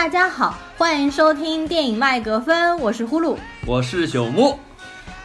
[0.00, 3.36] 大家好，欢迎收听电影麦格芬，我是呼噜，
[3.66, 4.58] 我是朽木。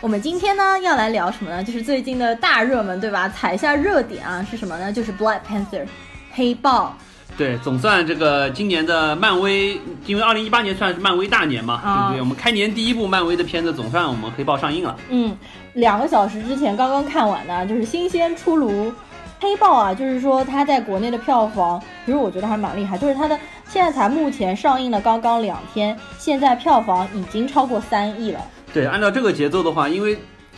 [0.01, 1.63] 我们今天呢要来聊什么呢？
[1.63, 3.29] 就是最近的大热门，对吧？
[3.29, 4.91] 踩一下热点啊，是什么呢？
[4.91, 5.87] 就是 Black Panther
[6.33, 6.93] 黑豹。
[7.37, 12.19] 对，总算这个今年的漫威，因为二零一八年算是漫威大年嘛，对不对？
[12.19, 14.97] 我们开年第一部漫威的片子，总算我们黑豹上映了。
[15.07, 15.37] 嗯，
[15.75, 18.93] 两个小时之前刚刚看完的，就是新鲜出炉。
[19.39, 28.39] 黑豹啊，就是说它在国内的票房，其实我觉得还蛮厉害，就是它的现在才目前上映了刚刚两天，现在票房已经超过三亿了。
[28.73, 30.17] 对，按照这个节奏的话，因为。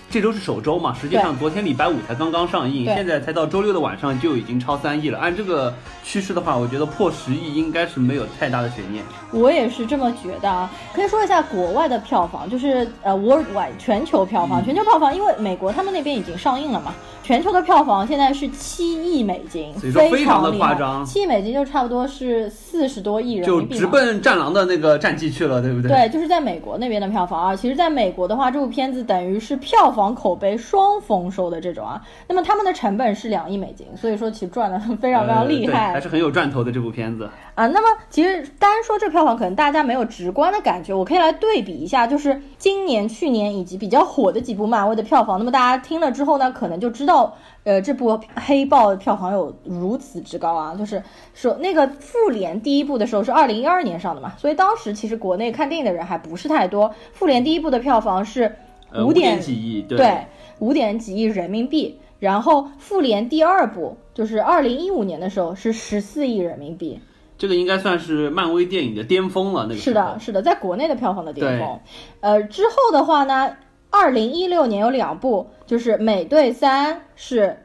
[0.09, 5.19] 这周是首周嘛，实际上昨天礼拜五才刚刚上映，现在才到周六的晚上就已经超三亿了。
[5.19, 9.03] 按这个趋势的话，我觉得破十亿应该是没有太大的悬念。
[9.33, 10.71] 我也是这么觉得啊。
[10.93, 16.95] 可以说一下国外的票房，就是呃，worldwide 全球票房，全球票房，因为美国他们那边已经上映了嘛，
[17.27, 21.05] 全球的票房现在是七亿美金，非常的夸张。
[21.05, 25.91] 七亿美金就差不多是四十多亿人民币，就直奔战狼的那个战绩去了，对不对？
[25.91, 27.53] 对，就是在美国那边的票房啊。
[27.53, 29.91] 其实，在美国的话，这部片子等于是票。
[29.97, 37.65] 房口碑双丰收的这种啊，那么他们的成本是两亿美金，所以说其实赚的非常非常厉害，还是很有赚头的这部片子啊。
[37.65, 45.39] 那么其实单说这票房，可能大家没有直观的感觉，我可以来对比一下，就是今年、去年以及比较火的几部漫威的票房。
[45.39, 47.16] 那么大家听了之后呢，可能就知道，
[47.63, 50.75] 呃，这部黑豹的票房有如此之高啊。
[50.75, 51.01] 就是
[51.33, 56.93] 说那个复联第一部的时候是二零一二年上的嘛，所以当时其实国内看电影的人还不是太多。
[57.13, 58.55] 复联第一部的票房是。
[59.03, 60.25] 五点几亿，对，
[60.59, 61.99] 五点几亿人民币。
[62.19, 66.97] 然后复联第二部就是二零一五年的时候是十四亿人民币，
[67.37, 69.63] 这个应该算是漫威电影的巅峰了。
[69.63, 71.79] 那个是的，是的，在国内的票房的巅峰。
[72.21, 73.57] 呃，之后的话呢，
[73.99, 77.57] 二零一六年有两部，就是美队三是。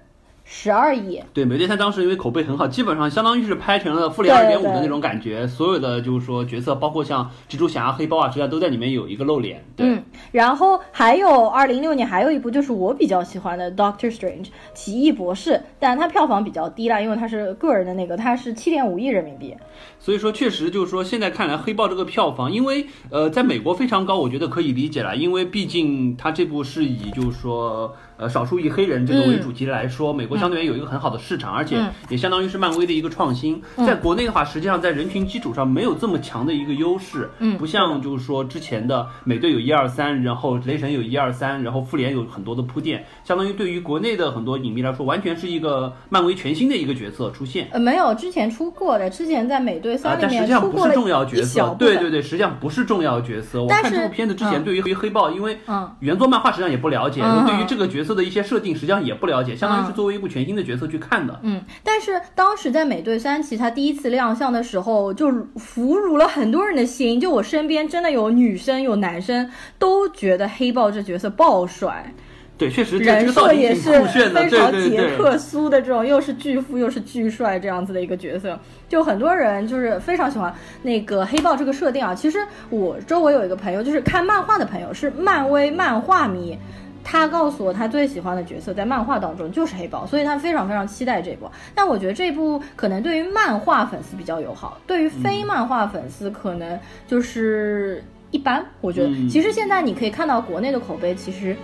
[0.44, 9.64] 十二亿，对，美队三当时因为口碑很好，基本上相当于是拍成了复联二点五的那种感觉，所有的就是说角色，包括像蜘蛛侠、黑豹啊，之类都在里面有一个露脸。
[9.78, 19.56] 嗯，然后还有二零一六年还有一部就是我比较喜欢的 Doctor Strange 奇异博士，但它票房比较低啦，因为它是个人的那个，它是七点五亿人民币。
[19.98, 27.94] 所以说，确实就是说，现在看来黑豹这个票房，因为呃，在美国非常高，我觉得可以理解了，因为毕竟它这部是以就是说。
[28.22, 31.76] 呃，少数裔黑人这个为主题来说，美国相对于有一个很好的市场，而且
[32.08, 33.60] 也相当于是漫威的一个创新。
[33.78, 47.66] 在国内的话，实际上在人群基础上没有这么强的一个优势，嗯，不像就是说之前的美队有一二三，然后雷神有一二三，然后复联有很多的铺垫，相当于对于国内的很多影迷来说，完全是一个漫威全新的一个角色出现。
[47.72, 50.88] 呃，没有之前出过的，之前在美队三里面出过
[51.24, 51.76] 角色。
[51.76, 53.60] 对对对，实际上不是重要角色。
[53.64, 55.58] 我看这部片子之前，对于黑豹，因为
[55.98, 58.11] 原作漫画实际上也不了解，对于这个角色。
[58.14, 61.40] 的一些设定实际上也不了解，相当于是作为一部全新的角色去看的。
[61.42, 67.20] 嗯，但是当时在美队三期他第一次亮相的时候，就俘虏了很多人的心。
[67.20, 72.12] 就我身边真的有女生有男生都觉得黑豹这角色爆帅。
[72.58, 78.56] 对，确实人设也是非常杰克苏的这种，又是巨富又是巨帅这样子的一个角色，
[78.88, 82.14] 就很多人就是非常喜欢那个黑豹这个设定啊。
[82.14, 82.38] 其实
[82.70, 86.56] 我周围有一个朋友，就是看漫画的朋友，是漫威漫画迷。
[87.04, 91.50] 他告诉我，他最喜欢的角色在漫画当中就是黑豹，所以他非常非常期待这部。
[91.74, 98.64] 但我觉得这部可能对于漫画粉丝比较友好，对于非漫画粉丝可能就是一般。
[98.80, 101.56] 我觉得其实现在你可以看到国内的口碑其实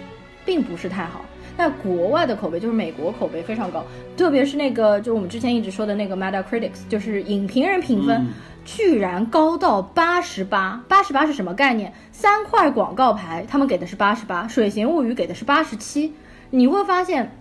[0.44, 1.24] 并不是太好，
[1.56, 3.84] 但国外的口碑就是美国口碑非常高，
[4.16, 8.26] 特别是那个就我们之前一直说的那个 Metacritic，就是影评人评分。
[8.76, 11.94] 居然高到八十八，八十八是什么概念？
[12.12, 16.12] 三块广告牌，他们给的是八十八，《水形物语》给的是八十七，
[16.50, 17.37] 你会发现。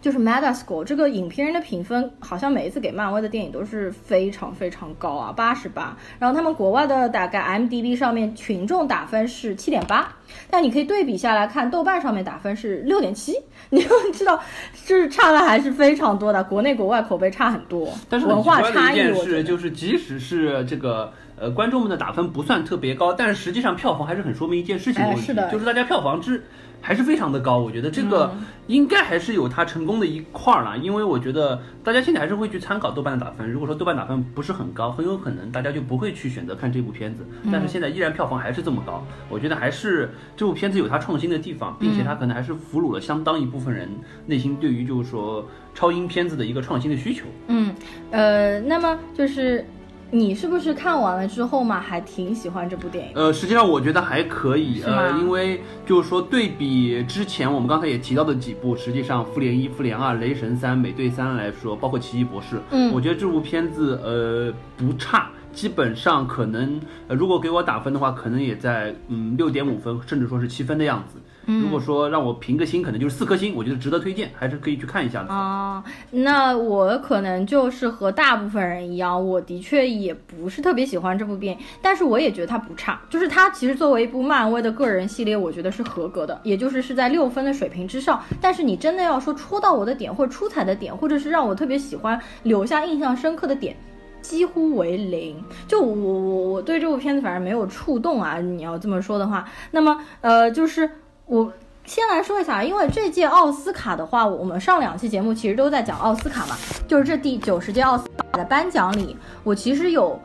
[0.00, 5.96] 就是 Mad Score 这个影评人的评分，好像每一次给漫威的电影都是非常非常高啊，八十八。
[6.18, 10.14] 然后他们国外的大概 MDB 上面群众打分是七点八，
[10.48, 13.34] 但你可以对比下来看，豆瓣上面打分是六点七，
[13.70, 14.40] 你 就知道
[14.84, 17.92] 就是差的还是非常多的，国内国外口碑差很多。
[18.08, 26.44] 但是文化差异，是就是即使是这个呃观众们的打分不算特别高，但是实际上票房还是很说明一件事情的问题，就是大家票房之。
[26.86, 28.32] 还是非常的高，我觉得这个
[28.68, 33.50] 应该还是有它成功的一块儿了，因为我觉得大家现在还是会去参考豆瓣的打分。
[33.50, 37.26] 如果说豆瓣打分不是很高，很有可能大家就不会去选择看这部片子。
[37.50, 43.88] 但是现在依然票房还是这么高，我觉得还是这部片子有它创新的地方，并且它可能还是俘虏了相当一部分人
[44.24, 45.44] 内心对于就是说
[45.74, 47.24] 超英片子的一个创新的需求。
[47.48, 47.74] 嗯，
[48.12, 49.64] 呃，那么就是。
[50.10, 53.12] 你是不是看完了之后嘛，还挺喜欢这部电影？
[53.14, 65.30] 呃，实际上我觉得还可以，呃，因为就是说对比之前我们刚才也提到的几部，实际上复联一、复联二、雷神三、美队三来说，包括奇异博士，嗯，我觉得这部片子呃不差。
[65.52, 66.78] 基本上可能，
[67.08, 71.18] 呃，如果给我打分的话，可能也在嗯六点五分，甚至说是七分的样子。
[71.46, 75.32] 如果说让我评个星，可能就是四颗星，我觉得值得推荐，还是可以去看一下的。
[75.32, 88.20] 哦，那我可能就是和大部分人一样，我的确也不是特别喜欢这部电影，但是我也觉得它不差，就是它其实作为一部漫威的个人系列，我觉得是合格的，也就是是在六分的水平之上。
[88.40, 93.76] 但是你真的要说戳到我的点，或者出彩的点，或者是让我特别喜欢、留下印象深刻的点，
[94.20, 95.36] 几乎为零。
[95.68, 100.90] 就我我我对这部片子反正没有触动啊，你要这么说的话，那么呃就是。
[101.26, 101.52] 我
[101.84, 106.56] 先来说一下，因为这届奥斯卡的话，我们上两期节目其实都在讲奥斯卡嘛，
[106.88, 110.20] 就是这第九十届奥斯卡的颁奖礼，我其实有。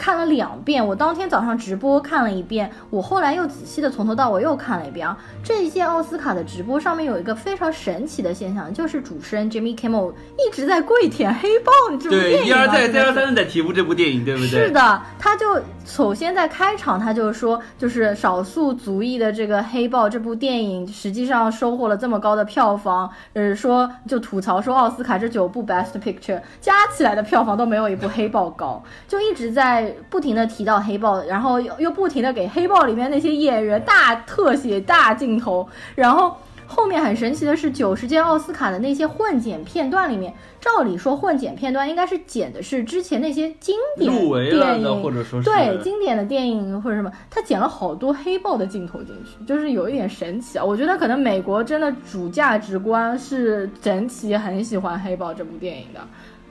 [0.00, 5.18] 看了两遍，我当天早上直播看了一遍，我后来又仔细的从头到尾又看了一遍啊。
[5.42, 14.48] 这一届奥斯卡的直播上面有一个非常神奇的现象，就是主持人 Jimmy Kimmel 一直在跪舔《黑豹》这部电影，对，一而再，再而三的在提这部电影，对不对？
[14.48, 29.94] 是的，他就首先在开场他就说，就是少数族裔的这个《黑豹》这部电影实际上收获了这么高的票房，呃，说就吐槽说奥斯卡这九部 Best Picture 加起来的票房都没有一部《黑豹》高，就一直在。
[30.10, 36.36] 不停的提到黑豹，然后又又不停的给黑豹里面那些演员大特写、大镜头，然后
[36.70, 44.12] 后面很神奇的是，九十届奥斯卡的那些混剪片段里面，照理说混剪片段应该是剪的是之前那些经典
[44.50, 50.64] 电影，或者说对经典的电影或者什么，他剪了好多黑豹的镜头进去，就是有一点神奇啊。
[50.64, 56.00] 我觉得可能美国真的主价值观是整体很喜欢黑豹这部电影的。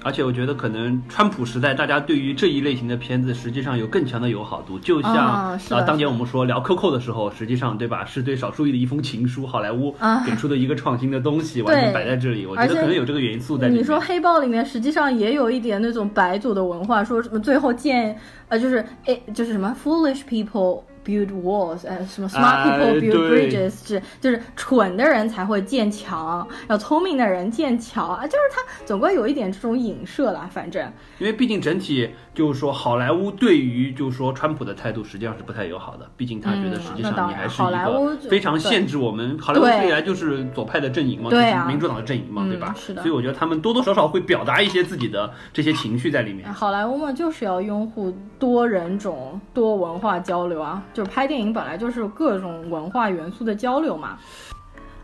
[0.04, 4.80] 而且我觉得，可能川普时代，大家对于这一类型的片子，实际上有更强的友好度。
[4.80, 9.94] 就像啊，当年我们说聊 Coco 的时候，实际上对吧，是对少数裔的一封情书，好莱坞
[10.26, 12.46] 给出的一个创新的东西，完全摆在这里。
[12.46, 13.82] 我觉得可能有这个元素在里面。
[13.82, 18.16] 你说黑豹里面，实际上也有一点那种白左的文化，说什么最后见，
[18.50, 20.84] 呃，就是哎，就是什么 foolish people。
[21.08, 30.92] Build walls，呃，什么 smart people build bridges，是就是蠢的人才会建墙，要聪明的人建桥啊，就是他总归有一点这种影射啦，反正。
[31.20, 42.76] 因为毕竟整体就是说，好莱坞对于就是说川普的态度实际上是不太友好的，毕竟他觉得实际上你还是一个非常限制我们好莱坞未来就是左派的阵营嘛，就是民主党的阵营嘛，对吧？
[42.78, 43.02] 是的。
[43.02, 46.52] 所以我觉得他们多多少少会表达一些自己的这些情绪在里面。
[46.52, 54.18] 好莱坞嘛，就是要拥护多人种、多文化交流啊，就是拍电影本来就是各种文化元素的交流嘛。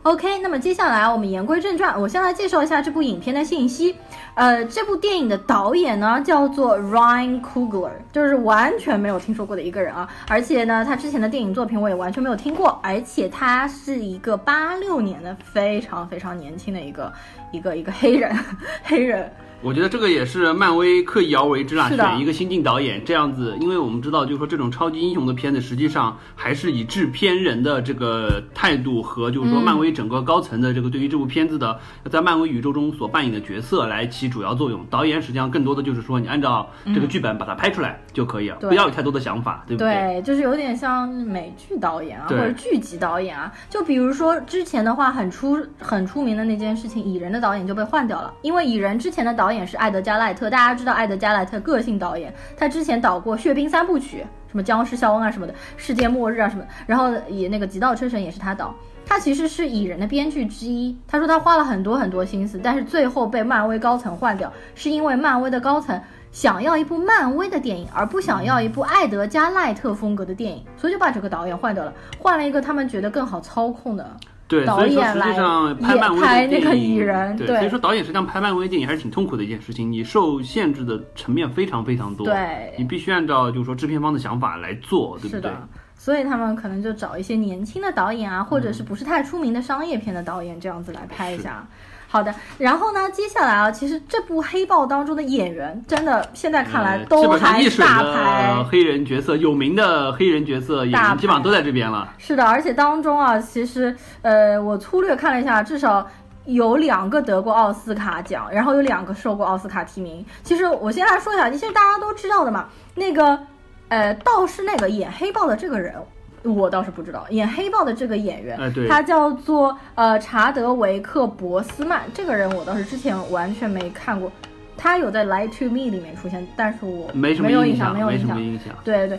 [0.03, 3.95] OK，那么接下来我们言归正传，我先来介绍一下这部影片的信息。
[4.35, 10.05] 呃，这部电影的导演呢叫做 Ryan Coogler，就是完全没有听说过的一个人啊。
[10.27, 12.77] 而且呢，他之前的电影作品我也完全没有听过。
[12.83, 17.13] 而且他是一个八六年的，非常非常年轻的一个
[17.53, 18.37] 一个一个黑人
[18.83, 19.31] 黑人。
[19.63, 31.79] 我觉得这个也是漫威刻意而为之啦，选一个新晋导演这样子，因为我们知道，就是说这种超级英雄的片子，实际上还是以制片人的这个态度和就是说漫威整个高层的这个对于这部片子的
[32.11, 34.85] 在漫威宇宙中所扮演的角色来起主要作用。
[34.89, 39.93] 导演实际上更多的就是说，你按照这个剧本把它拍出来就可以了，不要有太多的想法，对不对？
[39.93, 43.49] 对，就是有点像美剧导演啊，或者剧集导演啊。
[43.69, 54.17] 就比如说之前的话，很出很出名的那件事情，蚁人的导演就被换掉了，因为蚁人之前的导演演是艾德加赖特，大家知道艾德加赖特个性导演，他之前导过《血兵三部曲》，
[54.51, 60.97] 什么僵尸肖恩啊什么的，世界末日啊什么的，然后也那个《极道车神》也是他导，他其实是蚁人的编剧之一。
[61.07, 65.99] 他说他花了很多很多心思，但是最后被漫威高层换掉，是因为漫威的高层
[66.31, 74.17] 想要一部漫威的电影，而不想要一部艾德加赖特风格的电影，所以就把这个导演换掉了，换了一个他们觉得更好操控的。
[74.47, 77.05] 对，所以说实际上拍漫威的电影，
[77.37, 85.51] 对，所以说导演实际上拍漫威电影还是挺痛苦的一件事情，你受限制的层面非常非常多，对，你必须按照就是说制片方的想法来做，对不对？
[85.95, 91.65] 所以他们可能就找一些年轻的导演啊，或者是不是太出名的商业片的导演这样子来拍一下。
[92.13, 102.13] 好的，然后呢，接下来啊，其实这部黑豹当中的演员真的现在看来都还大牌，黑人角色有名的黑人角色演员基本上都在这边了。
[102.19, 106.07] 是的，而且当中啊，其实呃，我粗略看了一下，至少
[106.45, 110.23] 有两个得过奥斯卡奖，然后有两个受过奥斯卡提名。
[110.43, 113.39] 其实我先来说一下，其实大家都知道的嘛，那个
[113.87, 115.95] 呃，倒是那个演黑豹的这个人。
[116.43, 118.59] 我倒是不知道，演黑豹的这个演员，
[118.89, 122.01] 他叫做呃查德维克·博斯曼。
[122.13, 124.31] 这个人我倒是之前完全没看过，
[124.75, 128.37] 他有在《Lie to Me》里面出现，但是我没没有印象，没有印象。
[128.83, 129.17] 对对。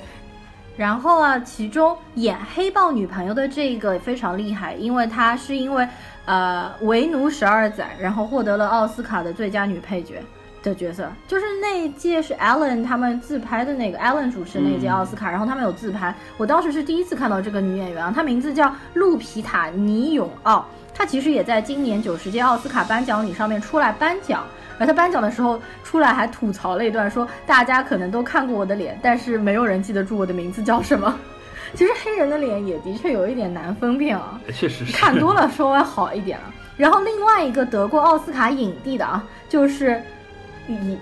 [0.77, 5.87] 然后啊，其中演黑豹女朋友的这个非常厉害，因为她是因为
[6.25, 10.21] 呃《为奴十二载》，然后获得了奥斯卡的最佳女配角。
[10.65, 16.13] 的角色，就是那一届是 Ellen 他们自拍的那个 Ellen 主持的那届奥斯卡，然后他们有自拍。
[16.39, 24.43] 我当时是第一次看到这个女演员啊，她名字叫露皮塔尼永奥，她其实也在今年九十届奥斯卡颁奖礼上面出来颁奖，
[24.79, 31.15] 而她颁奖的时候出来还吐槽了一段，说大家可能都看过我的脸，但是没有人记得住我的名字叫什么。
[31.75, 36.45] 其实黑人的脸也的确有一点难分辨啊，确实是看多了稍微好一点了。
[36.77, 40.03] 然后另外一个得过奥斯卡影帝的啊，就是。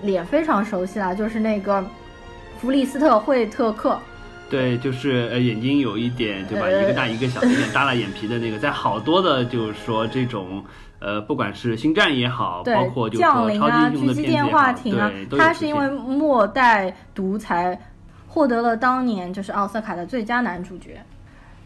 [0.01, 1.83] 脸非常熟悉啦，就是那个
[2.59, 3.97] 弗里斯特惠特克，
[4.49, 10.63] 对，就是呃眼睛有一点对吧，一个大一个小，有点耷拉眼皮的那个，在好多的就是说这种
[10.99, 17.79] 呃不管是星战也好，包括就降临啊、狙击电话亭啊，他是因为末代独裁
[18.27, 21.01] 获得了当年就是奥斯卡的最佳男主角。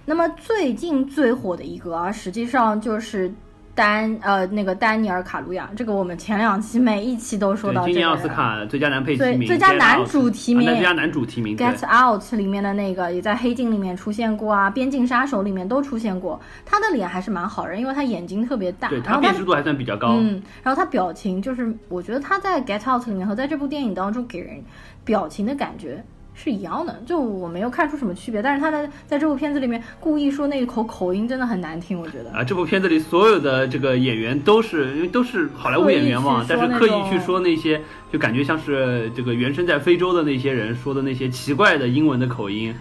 [0.05, 3.33] 那么最近最火的一个啊，实际上就是。
[3.77, 7.85] 丹呃，那个丹尼尔卡路亚，这个我们前两期每一期都说到。
[7.85, 11.55] 今年奥斯卡最佳男配提名，最佳男主提名，最佳男主提名。
[11.55, 16.41] Get Out 里面的那个也在黑镜里面出现过啊，边境杀手里面都出现过。
[16.65, 20.15] 他的脸还是蛮好人，因为他眼睛特别大，对他辨识度还算比较高。
[20.17, 24.59] 嗯，然后他表情就是，我觉得他在 Get Out 里面和在这部电影当中给人
[25.05, 26.03] 表情的感觉。
[26.39, 32.31] 是一样的，就我没有看出什么区别，但是他在在这部片子里面故意说那一口口音真的很难听，我觉得。
[32.31, 37.81] 啊，这部片子里所有的这个演员都是因为都是好莱坞演员嘛，但是刻意去说那些
[38.13, 42.73] 就感觉像是这个原生在非洲的那些人说的那些奇怪的英文的口音，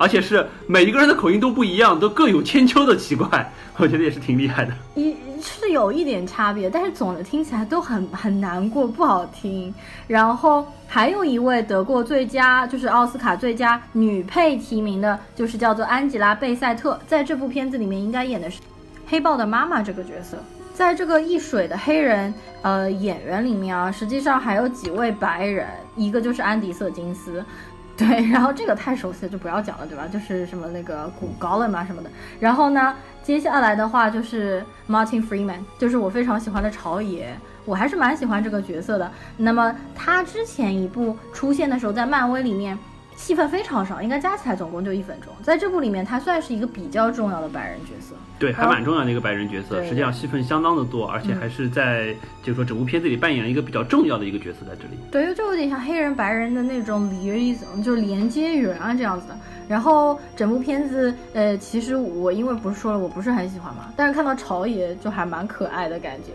[0.00, 4.72] 而且是每一个人的口音都不一样，都各有千秋的奇怪，我觉得也是挺厉害的。
[4.94, 9.74] 一是有一点差别，但是总的听起来都很很难过，不好听。
[10.06, 18.58] 然后还有一位得过最佳，就是奥斯卡最佳女配提名的，就是叫做安吉拉·贝塞特，在这部片子里面应该演的是
[19.06, 20.38] 黑豹的妈妈这个角色。
[20.72, 27.44] 在这个一水的黑人呃演员里面啊，实际上还有几位白人，一个就是安迪·瑟金斯。
[28.00, 30.08] 对，然后这个太熟悉了，就不要讲了，对吧？
[30.10, 32.10] 就是什么那个古高了嘛什么的。
[32.38, 39.10] 然后呢，接下来的话就是 Martin Freeman，就是我非常喜欢的朝野，我还是蛮喜欢这个角色的。
[39.36, 42.78] 那么他之前一部出现的时候，在漫威里面。
[43.20, 45.30] 戏份非常少，应该加起来总共就一分钟。
[45.42, 49.84] 在这部里面，他算是一个比较重要的白人角色，对，还蛮重要的一个白人角色。
[49.84, 54.98] 实际上戏份相当的多，而且还是在就是说整部片子里扮演了一个比较重要的一个角色在这里。
[55.12, 59.36] 对，就有点像黑人白人的那种 liaison，就是连接员啊这样子的。
[59.68, 66.32] 然后整部片子，呃，其实我因为不是说了我不是很喜欢嘛，但是看到朝野就还蛮可爱的感觉。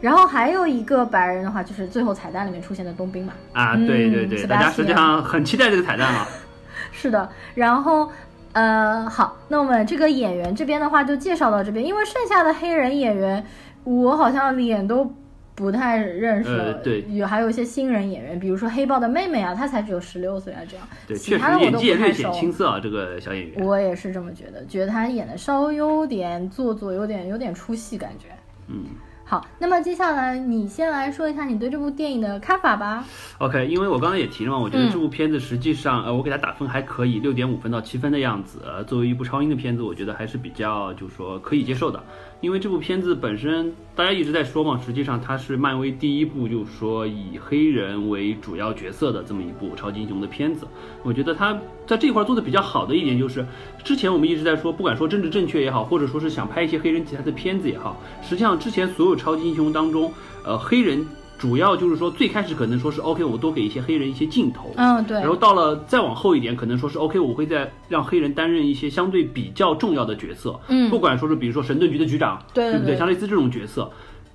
[0.00, 3.32] 然后还有一个白人的话，就是最后彩蛋里面出现的冬兵嘛。
[3.52, 6.26] 啊，对对对，大家实际上很期待这个彩蛋啊。
[6.92, 8.10] 是的，然后，
[8.52, 13.44] 呃，好，那我们这个演员这边的话就介绍到这边，因为剩下的黑人演员，
[13.84, 15.12] 我好像脸都
[15.54, 16.74] 不太认识了。
[16.74, 20.86] 对，有还有一些新人演员，比如说黑豹的妹妹啊，她才只有十六岁啊，这样。
[21.06, 22.32] 对，其他的我都不太熟。
[22.32, 23.64] 青涩啊，这个小演员。
[23.64, 28.28] 我也是这么觉得，觉得她演的稍微有点做作，有点有点出戏感觉。
[28.68, 28.84] 嗯。
[29.30, 33.04] 好，那么接下来你先来说一下你对这部电影的看法吧。
[33.36, 38.62] OK，因为我刚才也提了嘛，我觉得这部片子实际上，呃，我给它打分还可以，六点五分到七分的样子。
[38.64, 42.02] 呃，作为一部超英的片子，我觉得还是比较，就是说可以接受的。
[42.40, 50.64] 因为这部片子本身，大家一直在说嘛，实际上它是漫威第一部，就是说以黑人为主要角色的这么一部超级英雄的片子。
[51.02, 53.44] 我觉得它在这块做的比较好的一点就是，
[53.82, 60.12] 之前我们一直在说，不管说政治正确也好，或者说是想拍一些黑人题材的片子也好，实际上之前所有超级英雄当中，
[60.44, 61.04] 呃，黑人。
[61.38, 65.16] 主要就是说，最开始可能说是 OK，我多给一些黑人一些镜头，嗯，对。
[65.18, 72.96] 然后到了再往后一点，可能说是 OK，我会再让黑人担任一些相对比较重要的角色，嗯，不管说是比如说神盾局的局长，对不对？
[72.96, 73.90] 像类似这种角色。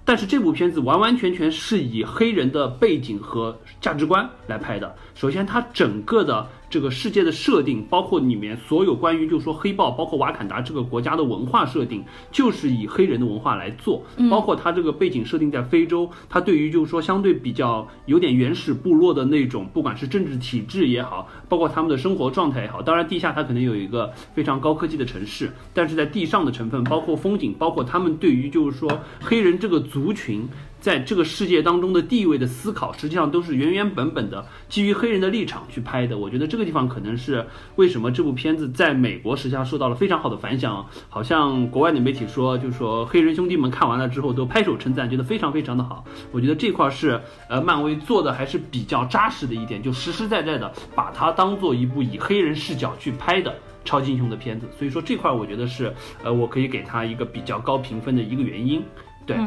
[0.05, 4.93] 但是这部片子完完全全是以黑人的背景和价值观来拍的。
[5.15, 14.03] 首先，它整个的这个世界的设定，包括里面所有关于就是说黑豹，包括瓦坎达这个国家的文化设定，就是以黑人的文化来做。
[14.27, 22.81] 包括它这个背景设定在非洲，它对于就是说相对比较有点原始部落的那种，不管是政治体制也好，包括他们的生活状态也好。
[22.81, 28.89] 当然，地下它可能有一个非常高科技的城市，但是在地上的成分，包括风景，包括他们对于就是说
[29.21, 29.83] 黑人这个。
[29.83, 30.47] 族群
[30.83, 36.17] 在这个世界当中的地位的思考，实际上都是原原本本的基于黑人的立场去拍的。
[36.17, 37.47] 我觉得这个地方可能是
[37.77, 40.85] 为什么这部片子在美国实际上受到了非常好的反响。
[41.07, 46.03] 好像国外的媒体说，就是说黑人兄弟们看完了之后都拍手称赞，觉得非常非常的好。
[46.33, 54.67] 我觉得这块是呃漫威做的还是比较扎实的一点，就实实在在的把它当做一部以黑人视角去拍的超级英雄的片子。
[54.77, 55.93] 所以说这块我觉得是
[56.25, 58.83] 呃我可以给他一个比较高评分的一个原因。
[59.25, 59.37] 对，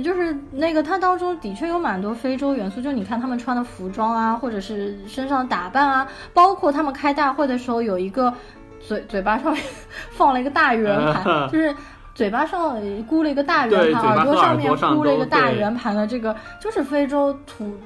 [0.00, 8.32] 就是那个它当中的确有蛮多非洲元素，就你看他们穿的服装啊，或者是身上打扮啊，包括他们开大会的时候有一个
[8.80, 9.62] 嘴嘴巴上面
[10.12, 11.74] 放了一个大圆盘，就是
[12.14, 17.76] 嘴巴上箍了一个大圆盘，耳朵上面箍了一个大圆盘的这个，就是非洲土。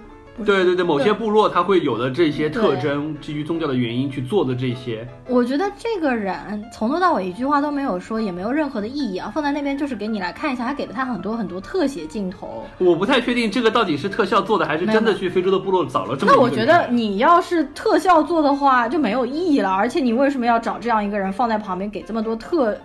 [0.45, 5.07] 对对对，某些部落他会有的这些特征，基于宗教的原因去做的这些。
[5.28, 12.64] 我觉得这个人从头到尾一句话都没有说，也没有任何的意义啊，放在那边就是给你来看一下，还给了他很多很多特写镜头。
[12.78, 16.33] 我不太确定这个到底是特效做的，还是真的去非洲的部落找了这么。
[16.35, 22.76] 那我觉得你要是特效做的话就没有意义了，而且你为什么要找这样一个人放在旁边给这么多特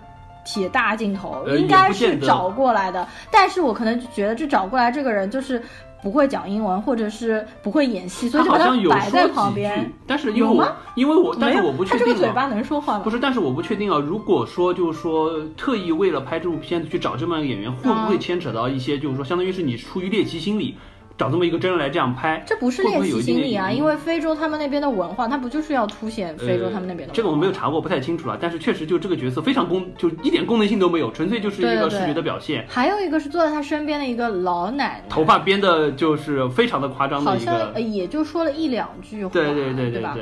[0.44, 1.44] 写大镜头？
[1.56, 5.62] 应该是找过来的，但是我可能觉得这找过来这个人就是。
[6.02, 9.90] 不会讲英文，或者是不会演戏，所以就把他摆在旁边。
[10.06, 10.66] 但是因为我
[10.96, 11.98] 因为我但是我不确定。
[12.00, 13.04] 他这个嘴巴能说话吗？
[13.04, 13.98] 不是，但是我不确定啊。
[13.98, 20.76] 如果说就是说特意为了拍这部片子去找这么一个演员，会不会牵扯到一些就是说相当于是你出于猎奇心理？
[21.16, 23.70] 找这么一个真人来这样拍，这不是练习心理啊！
[23.70, 27.14] 因为非洲他们那边的文化，它不就是要凸显非洲他们那边的？
[27.14, 28.38] 这个我没有查过，不太清楚了。
[28.40, 32.66] 但是确实，就这个角色非常功，就一点功能性都没有，纯粹就是一个视觉的表现。
[32.68, 40.16] 还有一个是坐在他身边的一个老奶奶，头发编的就是非常的夸张的一个，好像也就说了一两句话，对对对对吧？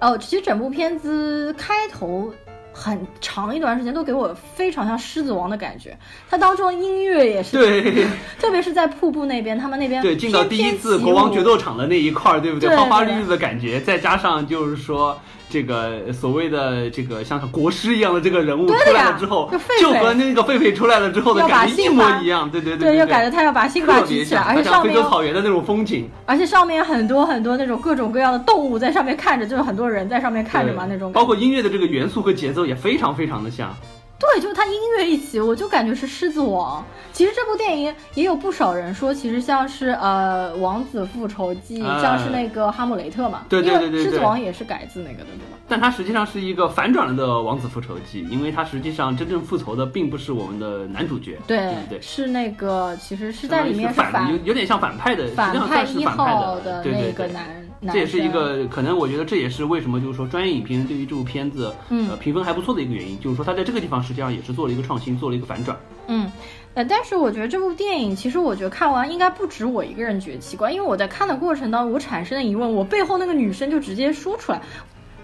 [0.00, 2.32] 哦，其实整部片子开头。
[2.78, 5.98] 很长一段时间都给我非常像《狮子王》的感觉，
[6.30, 8.06] 它当中音乐也是对，
[8.38, 12.76] 特别是在瀑布那边，他们那边对进到第一次国王决斗场的那一块儿，对不对？
[12.76, 15.20] 花花绿绿的感觉，再加上就是说。
[15.50, 19.50] 这个所谓的这个像国师一样的这个人物出来了之后，
[19.80, 33.74] 就和那个狒狒出来了之后的感觉一模一样，对对对，就感觉他要把辛巴举起来，而且上面非洲草原的那种风景，而且上面很多很多那种各种各样的动物在上面看着，就是很多人在上面看着嘛那种，包括音乐的这个元素和节奏也非常非常的像。
[34.18, 36.82] 对，就是他音乐一起，我就感觉是《狮子王》。
[37.12, 43.44] 其实这部电影也有不少人说，其实像是呃《王子复仇记》，像是那个《哈姆雷特》嘛。
[43.48, 44.02] 对对对对。
[44.04, 45.58] 狮子王也是改自那个的，对吧？
[45.68, 51.38] 但它实际上是一个反转了的《王子复仇记》，因为它实际上真正复仇的并不是我们的男主角。
[51.46, 52.00] 对对。
[52.00, 57.67] 是那个，其实是在里面是反，有有点像反派的，反派一号的那个男。
[57.86, 65.78] 这也是一个可能，我觉得这也是为什么就是说专业影评人对于这部片子呃评分还不错的一个原因，就是说他在这个地方实际上也是做了一个创新，做了一个反转。
[66.08, 66.30] 嗯，
[66.74, 74.60] 呃，但是我觉得这部电影其实我觉得看完应该不止我一个人觉得奇怪，因为我在看的过程当中我产生的疑问，我背后那个女生就直接说出来。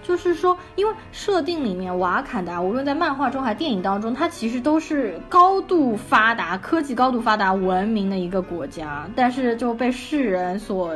[0.05, 10.95] 就是说，因为设定里面瓦坎达，无论在漫画中还是电影当中，它其实都是高度发达、科技高度发达、文明的一个国家，但是就被世人所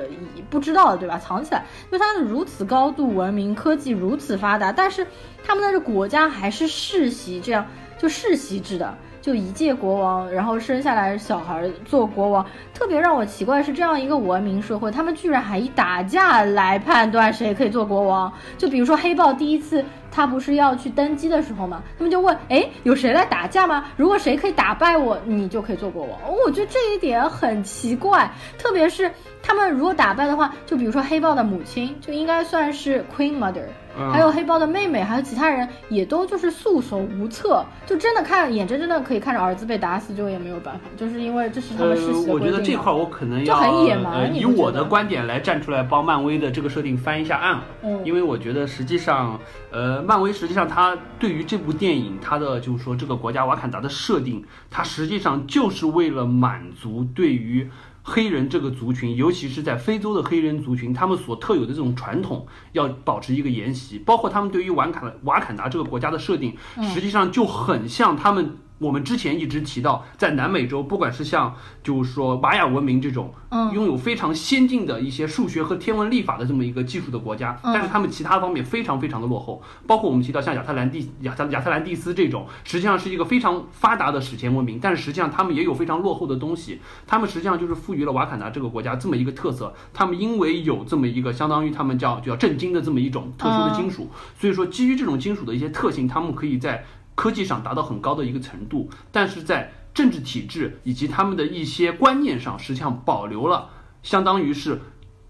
[0.51, 1.18] 不知道的，对吧？
[1.18, 5.05] 藏起来，因为它如此高度文明、科技如此发达，但是
[5.42, 7.66] 他们的这国家还是世袭，这样
[7.99, 8.94] 就世袭制的。
[9.21, 12.47] 就一届国王，然后生下来小孩做国王，
[12.78, 18.32] 特别让我奇怪是这样一个文明社会，他们居然还以打架来判断谁可以做国王。
[18.56, 23.86] 就比如说黑豹第一次他不是要去登基的时候嘛，他们就问，哎，有谁来打架吗？
[23.96, 26.16] 如果谁可以打败我，你就可以做国王。
[26.44, 29.10] 我觉得这一点很奇怪，特别是
[29.42, 33.64] 他们如果打败的话，就比如说黑豹的母亲就应该算是 Queen Mother。
[34.12, 49.38] 还有黑豹的妹妹，还有其他人也都就是束手无策，就真的看眼睁睁的可以看着儿子被打死，就也没有办法，就是因为这是他们世袭的我觉得这块我可能要呃以我的观点来站出来帮漫威的这个设定翻一下案，嗯，因为我觉得实际上，
[49.70, 57.68] 呃，漫威实际上它对于这部电影它的就是说这个国家瓦坎达的设定，它实际上就是为了满足对于。
[58.11, 66.57] 黑人这个族群，尤其是在非洲的黑人族群，他们所特有的这种传统，要保持一个沿袭，包括他们对于瓦坎瓦坎达这个国家的设定，
[66.94, 68.57] 实际上就很像他们。
[68.78, 79.60] 我们之前一直提到，在南美洲，不管是像就是说玛雅文明这种，嗯，拥有非常先进的一些数学和天文历法的这么一个技术的国家，但是他们其他方面非常非常的落后。
[79.86, 86.80] 包括我们提到像亚特兰蒂亚特亚特兰蒂斯这种，实际上是一个非常发达的史前文明，但是实际上他们也有非常落后的东西。
[87.06, 89.74] 他们实际上就是赋予了瓦坎达这个国家这么一个特色。
[89.92, 96.84] 他们因为有这么一个相当于他们叫叫震惊的这么一种特殊的金属，所以说基于这种金属的一些特性，他们可以在。
[97.18, 103.70] 科技上达到很高的一个程度，但是在政治体制以及他们的一些观念上，实际上保留了
[104.04, 104.81] 相当于是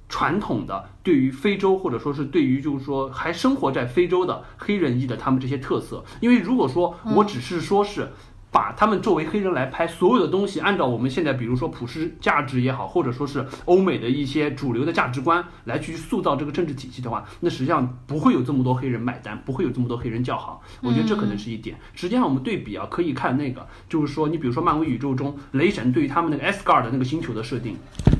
[0.06, 6.04] 传统的对于非洲或者说是对于就是说还生活在非洲的黑人裔的他们这些特色。
[6.20, 8.12] 因为如果说我只是说是
[8.50, 20.62] 把他们作为黑人来拍所有的东西，按照我们现在比如说普世价值也好，或者说是欧美的一些主流的价值观来去塑造这个政治体系的话，那实际上不会有这么多黑人买单，不会有这么多黑人叫好。
[20.80, 21.76] 我觉得这可能是一点。
[21.94, 27.76] 实际上我们对比啊，可以看那个，就是说你比如说漫威宇宙中雷神对于他们那个 S 加 r 的那个星球的设定，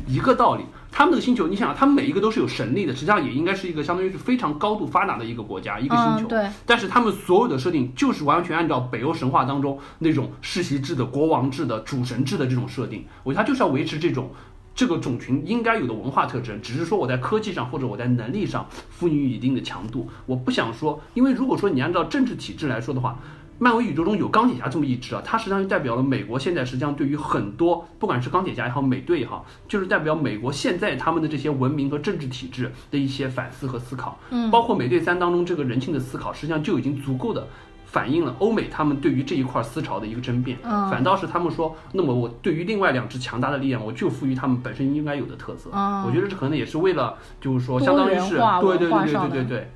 [0.09, 0.65] 一个道理。
[0.91, 6.27] 他们那个星球，你想，他们每一个都是有神力的，实际上也应该是一个相当于是非常高度发达的一个国家，一个星球。
[6.27, 6.49] 对。
[6.65, 14.31] 但是他们所有的设定就是完全按照北欧神话当中那种世袭制的国王制的主神制的这种设定，我觉得他就是要维持这种
[14.75, 20.09] 这个种群应该有的文化特征，只是说我在科技上或者我在能力上赋予一定的强度。
[20.25, 23.19] 我不想说，因为如果说你按照政治体制来说的话。
[23.59, 34.19] 漫威宇宙中有钢铁侠这么一支啊，它实际上就代表了美国现在实际上对于很多，不管是钢铁侠也好，美队也好，就是代表美国现在他们的这些文明和政治体制的一些反思和思考。
[34.31, 37.49] 嗯，包括美队三当中这个人性的思考，实际上就已经足够的
[37.85, 40.57] 反映了欧美他们对于这一块思潮的一个争辩。
[40.63, 45.71] 嗯，反倒是他们说，那么我对于另外两支强大的力量，我就赋予他们本身应该有的特色。
[45.73, 49.71] 嗯，我觉得这可能也是为了，就是说，相当于是对对对对对对对。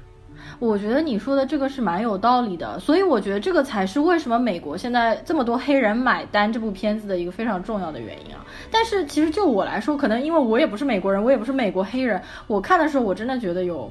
[0.58, 8.44] 我觉得你说的这个是蛮有道理的，所以我觉得这个才是为什么美国现在这么多黑人买单这部片子的一个非常重要的原因啊。
[8.70, 13.90] 但是其实就我来说，可能因为我也不是美国人，我也不是美国黑人，我看的时候我真的觉得有。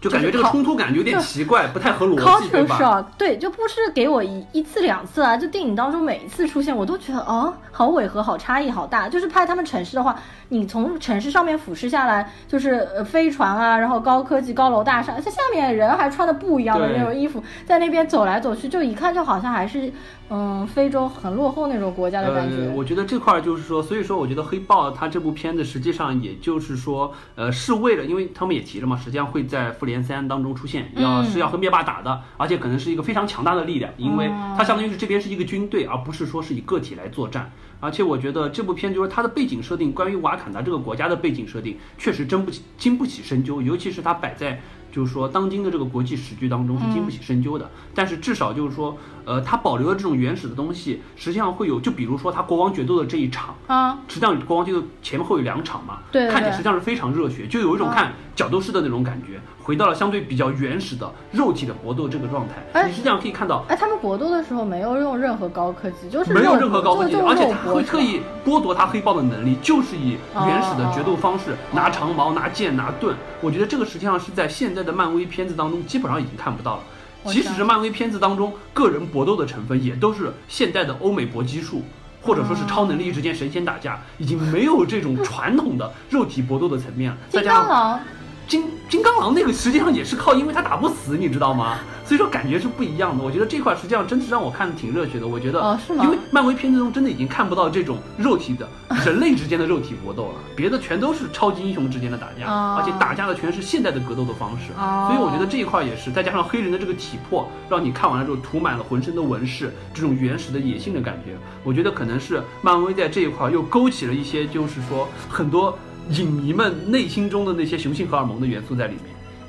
[0.00, 3.04] 就感觉这个冲突感有点奇怪，不太合逻辑，对吧？
[3.18, 9.08] 对，就不是给我一一次两次啊，就电影当中每一次出现，我都觉得哦，好违和，好差异，好大。
[9.08, 10.16] 就是拍他们城市的话，
[10.50, 19.92] 你从城市上面俯视下来，就是呃飞船啊，然后高科技高楼大厦，这下面人还穿的不一样的那种衣服，在那边走来走去，就一看就好像还是。
[20.30, 22.66] 嗯，非洲很落后那种国家的感觉。
[22.66, 37.50] 呃，我觉得这块就是说，所以说我觉得黑豹它这部片子实际上也就是说，呃，是为了，因为他们也提了嘛，实际上会在复联三当中出现，要是要和灭霸打的，而且可能是一个非常强大的力量，因为它相当于是这边是一个军队，而不是说是以个体来作战。
[37.80, 44.60] 而且我觉得这部片就是它的背景设定，关于瓦坎达这个国家的背景设定，确实真不起经不起深究，尤其是它摆在。
[44.98, 62.86] 就是说，当今的这个国际史剧当中是经不起深究的，但是至少就是说，呃，它保留了这种原始的东西，实际上会有，就比如说它国王决斗的这一场啊，实际上国王决斗前后有两场嘛，对，看起来实际上是非常热血，就有一种看角斗士的那种感觉，回到了相对比较原始的肉体的搏斗这个状态。
[62.88, 73.14] 你实际上可以看到，哎，他们搏斗的时候没有用任何高科技，就是没有任何高科技，而且他会特意剥夺他黑豹的能力，就是以原始的决斗方式，拿长矛、拿剑、拿盾。
[73.42, 76.82] 我觉得这个实际上是在现在的漫威片子当中基本上已经看不到了。
[77.26, 81.82] 即使是漫威片子当中个人搏斗的成分，也都是现代的欧美搏击术，
[82.22, 87.18] 或者说是超能力之间神仙打架，已经没有这种传统的肉体搏斗的层面了。
[87.28, 88.00] 金刚狼。
[88.48, 91.78] 金金刚狼那个实际上也是靠，因为他打不死，你知道吗？
[92.02, 93.22] 所以说感觉是不一样的。
[93.22, 95.28] 我觉得这块实际上真是让我看的挺热血的。
[95.28, 98.66] 我觉得，因为漫威片子中真的已经看不到这种肉体的
[99.04, 104.72] 人类之间的肉体搏斗了，别的全都是超级英雄之间的打架，而且打架的全是现代的格斗的方式。
[104.78, 115.78] 所以我觉得这一块也是，再加上黑人的这个体魄，让你看完了之后涂满了浑身的纹饰，这种原始的野性的感觉，我觉得可能是漫威在这一块又勾起了一些，就是说很多。
[116.10, 119.04] 影迷们内心中的那些雄性荷尔蒙的元素在里面。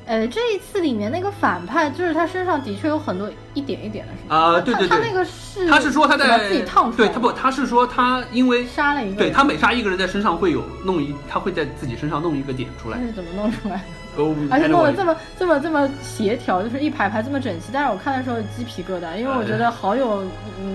[0.06, 4.36] 呃，这一次里面那个反派，就是他身上的确有很多一点一点的，是吗？
[4.36, 12.98] 啊，对对对，他那个是，他是说他在自己烫出来，对他不，他是说他因为杀了一个，对他每杀一个人在身上会有弄一，他会在自己身上弄一个点出来。
[13.00, 14.24] 那是怎么弄出来的？
[14.50, 17.70] 而且弄得这么这么这么协调，就是一排排这么整齐。
[17.72, 20.24] 但是我看的时候鸡皮疙瘩，因为我觉得好有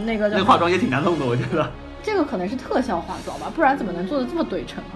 [0.06, 0.28] 那个。
[0.28, 1.68] 那个化妆也挺难弄的，我觉得。
[2.04, 4.94] 这个可能是特效化妆吧，不然怎么能做的这么对称啊？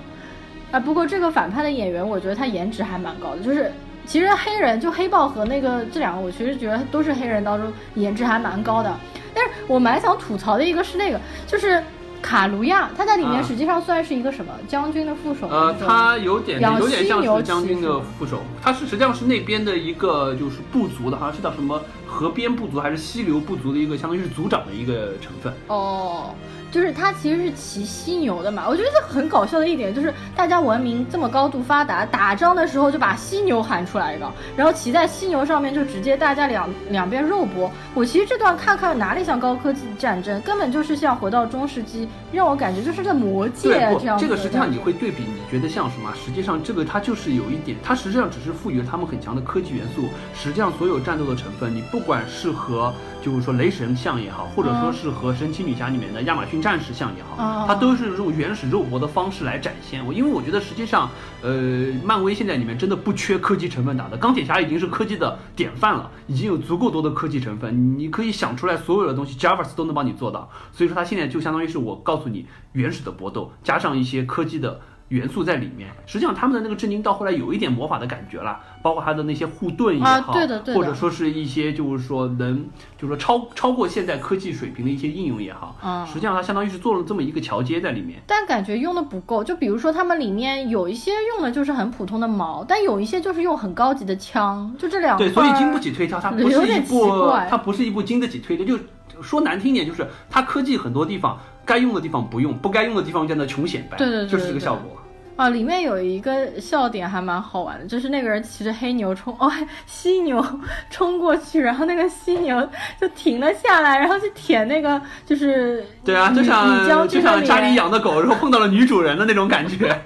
[0.71, 3.39] 啊，不过这个反派的演员，我觉得他颜值还蛮高的。
[3.39, 3.73] 就是
[4.05, 8.95] 其实黑人就黑豹和那个这两个，我其实觉得都是黑人当中颜值还蛮高的。
[9.35, 11.83] 但是我蛮想吐槽的一个是那个，就是
[12.21, 15.49] 卡卢亚，他在里面实际上算是一个什么将军的副手？
[15.49, 25.53] 呃，他有点有点像是将军的副手，他是实际上是那边的一个就是部族的，好像是叫什么河边部族还是溪流部族的一个，相当于是族长的一个成分。
[25.69, 26.35] 哦。
[26.71, 34.27] 就是他其实是骑犀牛的嘛，我觉得这很搞笑的一点就是大家文明这么高度发达，打仗的时候就把犀牛喊出来一个，
[34.57, 37.71] 然后骑在犀牛上面就直接大家两两边肉搏。
[37.95, 43.69] 我其实这段看看哪里像高科技战争，根本就是像回到中世纪，让我感觉就是在魔界
[44.01, 44.19] 这样。
[44.19, 46.11] 这个实际上你会对比，你觉得像什么？
[46.25, 50.09] 实际上这个它就是有一点，它实际上只是赋予了他们很强的科技元素。
[50.35, 60.05] 实际上所有战斗的成分，你不不管是和就是说雷神像也好，或者说是和神奇女侠里面的亚马逊战士像也好，它都是这种原始肉搏的方式来展现。
[60.05, 61.11] 我因为我觉得实际上，
[61.43, 70.51] 呃，漫威现在里面真的不缺科技成分打的，钢铁侠已经是科技的典范了，已经有足够多的科技成分，你可以想出来所有的东西，Javas 都能帮你做到。
[70.73, 74.81] 所以说它现在就相当于是我告诉你原始的搏斗，加上一些科技的。
[75.09, 82.67] 元素在里面，实际上他们的那个震惊到后来有一点魔法的感觉了，包括他的那些护盾也好，对的对的，或者说是一些就是说能，
[82.99, 89.43] 就是说超超过现在科技水平的一些应用也好，嗯，实际上它相当于是做了这么一个桥接在里面，但感觉用的不够。
[89.43, 98.65] 就比如说他们里面有一些用的就是很普通的矛，但有一些就是用很高级的枪，就这两对，所以经不起推敲，它不是一部，它不是一部经得起推的。
[98.65, 98.79] 就
[99.23, 104.97] 说难听点，就是它科技很多地方该用的地方不用，不该用的地方在那穷显摆，对对对，就是这个效果。
[105.37, 109.49] 啊，里面有一个笑点还蛮好玩的，就是那个人骑着黑牛冲哦，
[109.87, 110.45] 犀牛
[110.91, 112.69] 冲过去，然后那个犀牛
[113.01, 119.97] 就停了下来，然后去舔那个就是对啊，就像就像家里养的狗，然后碰到了女主人的那种感觉。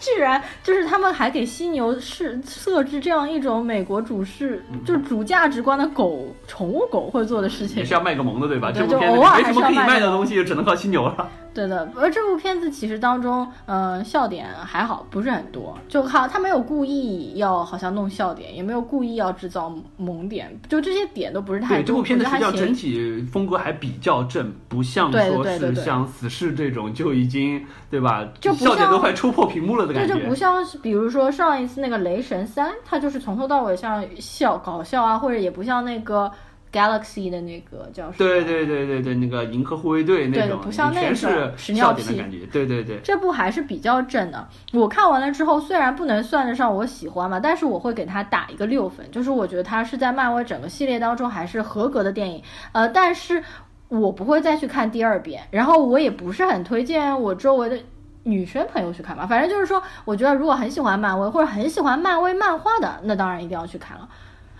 [0.00, 8.70] 居然就是他们还给犀牛是设置这样一种美国主事就是主价值观的狗宠物狗会做的事情，也是要卖个萌的对吧？
[8.72, 11.28] 就偶尔没什么可以卖的东西，只能靠犀牛了。
[11.54, 21.76] 对的，而这部片子其实当中，嗯，笑点还好，不是很多，就好，他没有故意要好像弄笑点，也没有故意要制造萌点，就这些点都不是太。
[21.76, 28.26] 对，这部片子实际上整体风格还比较正，不像说是像死侍这种就已经对吧？
[28.40, 30.14] 就笑点都快戳破屏幕了的感觉。
[30.14, 36.30] 这就不像是，比如说上一次那个雷神三，它就是从头到尾像笑搞笑啊，或者也不像那个。
[36.74, 38.14] Galaxy 的那个叫什么？
[38.18, 41.14] 对对对对对，那个银河护卫队那种，不像那个
[41.56, 42.38] 屎尿屁的感觉。
[42.46, 44.44] 对对对，这部还是比较正的。
[44.72, 52.42] 我看完了之后，虽然不能算得上我喜欢嘛，但是我会给它打一个六分，就是我觉得它是在漫威整个系列当中还是合格的电影。
[52.72, 53.40] 呃，但是
[53.86, 57.78] 我不会再去看第二遍，然后我也不是很推荐我周围的
[58.24, 59.26] 女生朋友去看吧。
[59.26, 64.08] 反正就是说，我觉得如果很喜欢漫威或者很喜欢漫威漫画的，那当然一定要去看了。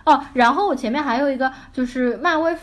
[0.05, 2.55] 哦，然后我前面还有一个就是漫威，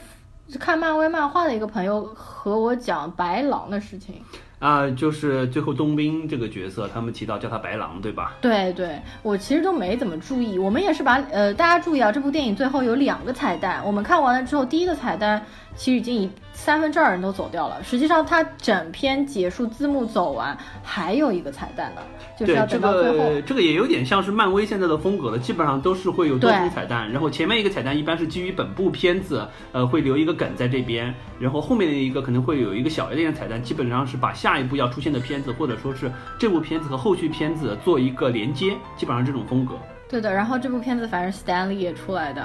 [0.58, 4.14] 看漫威漫画的一个朋友和我讲白狼的事情
[4.60, 8.34] 啊，就是最后冬兵这个角色，他们提到叫他白狼，对吧？
[8.40, 10.56] 对对，我其实都没怎么注意。
[10.56, 15.44] 我们也是把呃，大家注意啊，这部电影最后有两个彩蛋，我们看完了之后，第一个彩蛋
[15.76, 16.30] 其实已经以。
[16.54, 17.82] 三分之二人都走掉了。
[17.82, 22.02] 实际上，它整篇结束，字幕走完，还有一个彩蛋的，
[22.38, 23.16] 就是要等到最后。
[23.16, 27.10] 这个这个也有点像是漫威现在的风格了，基本上都是会有多重彩蛋。
[27.10, 39.74] 然后前面一个彩蛋一般是基于本部片子，呃，会留一个梗在这边，然后后面的一个可能会有一个小一点的彩蛋，基本上是把下一部要出现的片子，或者说是这部片子和后续片子做一个连接，基本上这种风格。
[40.08, 42.44] 对的，然后这部片子反正 Stanley 也出来的。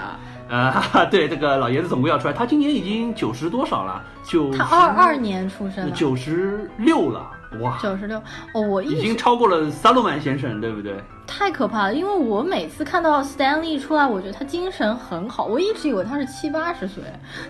[0.50, 2.34] 呃，对，这个老爷子总归要出来。
[2.34, 4.04] 他今年已经九十多少了？
[4.24, 7.30] 九他二二年出生，九十六了，
[7.62, 8.18] 哇，九十六
[8.54, 11.04] 哦，我已经超过了萨洛曼先生，对不对？
[11.28, 15.46] 太可怕了，因为我每次看到 Stanley 出来，我觉得他精神很好。
[15.46, 17.04] 我一直以为他是七八十岁，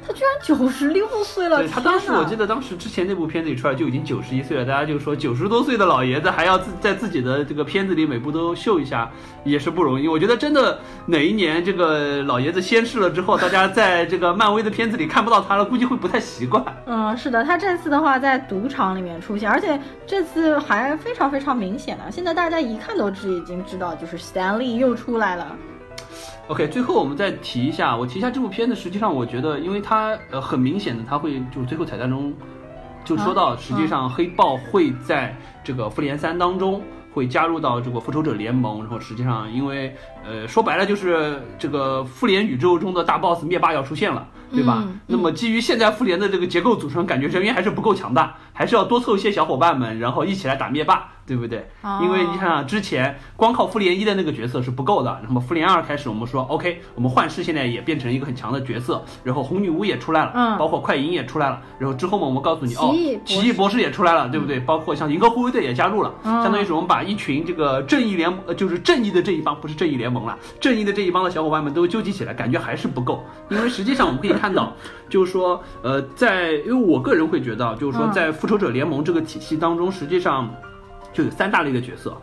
[0.05, 1.59] 他居然九十六岁了。
[1.59, 9.09] 对他当时，我记得当时之前那部片子里出来就已经九十一岁了，大家就说九十多岁的老爷子还要自在自己的这个片子里每部都秀一下，
[9.43, 10.07] 也是不容易。
[10.07, 16.63] 我觉得真的哪一年这个老爷子仙逝了之后，大家在这个漫威的片子里看不到他了，估计会不太习惯。
[16.87, 23.63] 嗯，是的，他这次的话在赌场里面出现，而且这次还非常非常明显了，现在大家一看都知已经。
[23.67, 25.55] 知道就是 Stanley 又出来了。
[26.47, 28.73] OK，最后我们再提一下，我提一下这部片子。
[28.73, 32.33] 实际上，我觉得，因为它呃很明显的，它会就是最后彩蛋中
[33.03, 36.81] 就说到，实际上黑豹会在这个复联三当中
[37.13, 38.79] 会加入到这个复仇者联盟。
[38.79, 39.93] 然后实际上，因为
[40.27, 44.83] 呃说白了就是这个复联宇宙中的大 boss 灭霸要出现了，对吧？
[45.07, 51.09] 那么基于现在复联的这个结构组成，感觉人员还是不够强大，还是要多凑一些小伙伴们，然后一起来打灭霸。
[51.27, 51.67] 对不对？
[52.01, 55.19] 因为你看之前光靠复联一的那个角色是不够的。
[55.27, 61.61] 那么复联二开始，我们说 OK，我们幻视现在也变成一个很强的角色，然后红女巫也出来了，嗯，包括快银也出来了。
[61.79, 64.57] 然后之后嘛，我们告诉你哦，奇异博士也出来了，对不对？
[64.61, 73.23] 包括像银河护卫队也加入了，相当于是我们把一群这个正义联，呃，就是正义的这一方，不是正义联盟了，正义的这一帮的小伙伴们都纠集起来，感觉还是不够。
[73.49, 74.73] 因为实际上我们可以看到，
[75.09, 80.49] 就是说，呃，在因为我个人会觉得，就是说在复仇者联盟这个体系当中，实际上。
[81.13, 82.15] 就有三大类的角色，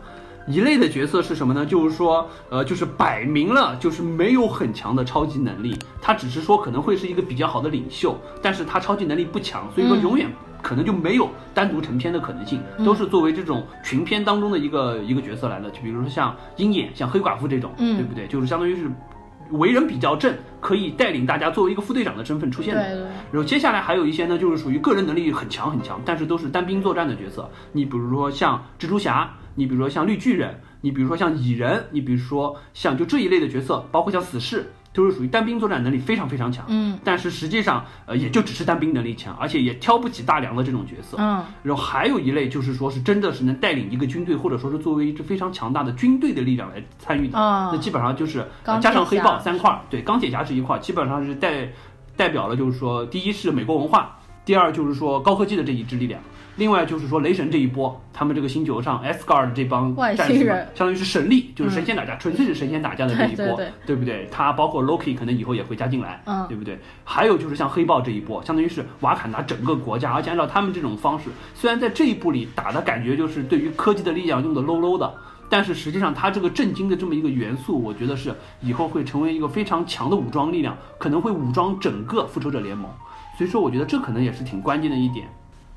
[0.47, 1.65] 一类的角色是什么呢？
[1.65, 10.31] 就是说，呃，就是摆明了就是没有很强的超级能力，他只是说可能会是一个比较好的领袖，但是他超级能力不强，所以说永远
[10.65, 15.69] 可能就没有单独成片的可能性，都是作为这种群片当中的一个一个角色来的。
[15.69, 18.25] 就比如说像鹰眼、像黑寡妇这种，对不对？
[18.25, 18.89] 就是相当于是。
[19.51, 22.81] 为人比较正，可以带领大家作为一个副队长的身份出现的。
[23.31, 27.47] 然后接下来还有一些呢，就是属于个人能力很强很强，但是都是单兵作战的角色。
[27.71, 34.65] 你比如说像蜘蛛侠，你比如说像绿巨人，你比如说像蚁人，你比如说像就这一类的角色，包括像死侍。
[34.95, 51.69] 都是属于单兵作战能力非常非常强，嗯，但是实际上，呃，也就只是单兵能力强，而且也挑不起大梁的这种角色，嗯，然后还有一类就是说是真的是能带领一个军队，或者说是作为一支非常强大的军队的力量来参与的，那基本上就是加上黑豹三块，对，钢铁侠是一块，基本上是代
[52.15, 56.21] 代表了就是说，第一是美国文化，第二就是说高科技的这一支力量。
[56.57, 64.27] 另外就是说，雷神这一波，他们这个星球上 S 加 r 的这帮战士，相当于是神力，就是神仙打架，纯粹是神仙打架的这一波，对不对？
[64.31, 66.79] 他包括 Loki 可能以后也会加进来，对不对？
[67.03, 75.13] 还有就是像黑豹这一波，相当于是瓦坎达整个国家，而且按照他们这种方式，虽然在这一步里打的感觉就是对于科技的力量用的 low low 的，
[75.49, 82.89] 但是实际上他这个震惊的这么一个元素，我觉得是以后会成为一个非常强的武装力量，可能会武装整个复仇者联盟。
[83.37, 85.27] 所以说，我觉得这可能也是挺关键的一点。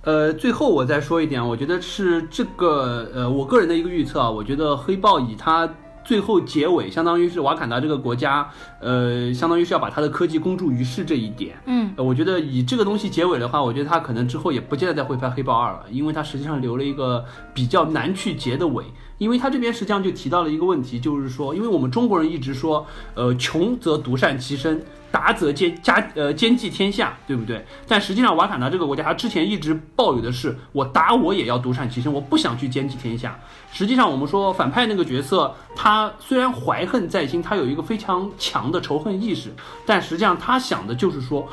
[0.03, 5.69] 呃，最后我再说一点，我觉得是这个，呃，我个人的一个预测啊，我觉得黑豹以它
[6.05, 8.49] 最后结尾，相当于是瓦坎达这个国家，
[8.81, 18.85] 呃，相当于是要把它的科技公诸于世这一点，嗯，我觉得以这个东西结尾的话，我觉得它可能之后也不见得再会拍黑豹二了，因为它实际上留了一个比较难去结的尾，
[19.19, 24.83] 因为他这边实际上就提到了一个问题，就是说，因为我们中国人一直说，呃，穷则独善其身。
[25.11, 27.65] 达则兼家呃兼济天下，对不对？
[27.87, 33.41] 但实际上瓦坎达这个国家，他之前一直抱有的是，我打我也要独善其身，我不想去兼济天下。
[33.73, 39.51] 实际上，我们说反派那个角色，他虽然怀恨在心，他有一个非常强的仇恨意识，
[39.87, 41.49] 但实际上他想的就是说，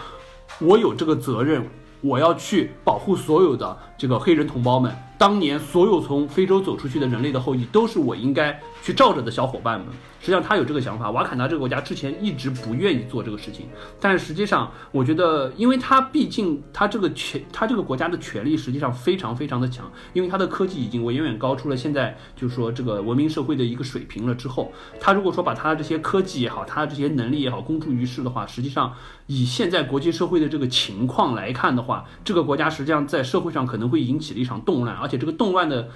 [0.59, 1.65] 我有这个责任，
[2.01, 4.93] 我要去保护所有的这个黑人同胞们。
[5.17, 9.87] 当年所有从非洲走出去的人类的后裔，都是我应该去罩着的小伙伴们。
[10.19, 13.67] 实际上他有这个想法，瓦坎达这个国家之前一直不愿意做这个事情，
[13.99, 28.95] 但实际上我觉得，因为他毕竟他这个权，他这个国家的权力实际上非常非常的强，因为他的科技已经远远高出了现在就是说这个文明社会的一个水平了之后，他如果说把他这些科技也好，他的这些能力也好公诸于世的话，实际上
[29.27, 35.89] 以现在国际社会的这个情况来看的话，这个国家实际上在社会上可能会引起了一场动乱，而且这个动乱的